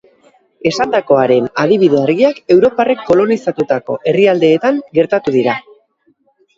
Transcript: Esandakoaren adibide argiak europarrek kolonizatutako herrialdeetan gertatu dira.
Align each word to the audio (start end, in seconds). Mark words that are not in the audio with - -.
Esandakoaren 0.69 1.49
adibide 1.65 2.01
argiak 2.07 2.41
europarrek 2.57 3.05
kolonizatutako 3.13 4.01
herrialdeetan 4.13 4.85
gertatu 5.01 5.41
dira. 5.41 5.61